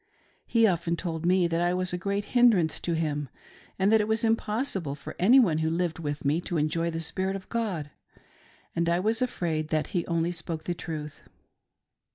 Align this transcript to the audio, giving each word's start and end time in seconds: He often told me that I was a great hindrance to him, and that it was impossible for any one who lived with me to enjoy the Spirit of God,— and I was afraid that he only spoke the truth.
He 0.47 0.65
often 0.65 0.95
told 0.95 1.27
me 1.27 1.47
that 1.47 1.61
I 1.61 1.75
was 1.75 1.93
a 1.93 1.95
great 1.99 2.23
hindrance 2.33 2.79
to 2.79 2.93
him, 2.93 3.29
and 3.77 3.91
that 3.91 4.01
it 4.01 4.07
was 4.07 4.23
impossible 4.23 4.95
for 4.95 5.15
any 5.19 5.39
one 5.39 5.59
who 5.59 5.69
lived 5.69 5.99
with 5.99 6.25
me 6.25 6.41
to 6.41 6.57
enjoy 6.57 6.89
the 6.89 6.99
Spirit 6.99 7.35
of 7.35 7.47
God,— 7.49 7.91
and 8.75 8.89
I 8.89 8.99
was 8.99 9.21
afraid 9.21 9.67
that 9.69 9.89
he 9.93 10.03
only 10.07 10.31
spoke 10.31 10.63
the 10.63 10.73
truth. 10.73 11.21